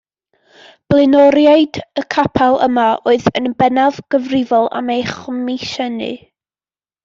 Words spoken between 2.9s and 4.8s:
oedd yn bennaf gyfrifol